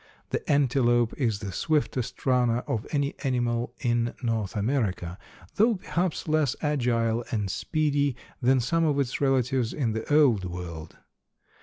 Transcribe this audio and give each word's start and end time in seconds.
The 0.31 0.41
antelope 0.51 1.13
is 1.15 1.37
the 1.41 1.51
swiftest 1.51 2.25
runner 2.25 2.61
of 2.65 2.87
any 2.89 3.13
animal 3.23 3.71
in 3.81 4.15
North 4.23 4.55
America, 4.55 5.19
though 5.57 5.75
perhaps 5.75 6.27
less 6.27 6.55
agile 6.59 7.23
and 7.29 7.51
speedy 7.51 8.15
than 8.41 8.59
some 8.61 8.83
of 8.83 8.99
its 8.99 9.21
relatives 9.21 9.73
in 9.73 9.93
the 9.93 10.11
old 10.11 10.43
world. 10.43 10.97